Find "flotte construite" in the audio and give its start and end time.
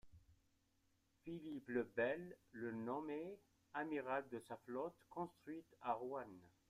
4.65-5.75